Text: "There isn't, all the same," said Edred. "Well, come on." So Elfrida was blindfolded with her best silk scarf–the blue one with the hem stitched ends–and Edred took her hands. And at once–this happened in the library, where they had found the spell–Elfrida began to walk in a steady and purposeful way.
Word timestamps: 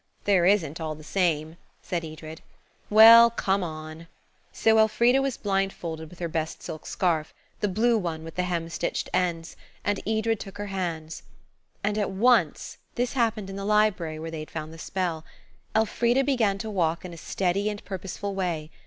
"There 0.23 0.47
isn't, 0.47 0.81
all 0.81 0.95
the 0.95 1.03
same," 1.03 1.57
said 1.83 2.03
Edred. 2.03 2.41
"Well, 2.89 3.29
come 3.29 3.63
on." 3.63 4.07
So 4.51 4.79
Elfrida 4.79 5.21
was 5.21 5.37
blindfolded 5.37 6.09
with 6.09 6.17
her 6.17 6.27
best 6.27 6.63
silk 6.63 6.87
scarf–the 6.87 7.67
blue 7.67 7.99
one 7.99 8.23
with 8.23 8.33
the 8.33 8.41
hem 8.41 8.67
stitched 8.69 9.09
ends–and 9.13 9.99
Edred 10.07 10.39
took 10.39 10.57
her 10.57 10.65
hands. 10.73 11.21
And 11.83 11.99
at 11.99 12.09
once–this 12.09 13.13
happened 13.13 13.51
in 13.51 13.57
the 13.57 13.63
library, 13.63 14.17
where 14.17 14.31
they 14.31 14.39
had 14.39 14.49
found 14.49 14.73
the 14.73 14.79
spell–Elfrida 14.79 16.23
began 16.23 16.57
to 16.57 16.71
walk 16.71 17.05
in 17.05 17.13
a 17.13 17.15
steady 17.17 17.69
and 17.69 17.85
purposeful 17.85 18.33
way. 18.33 18.71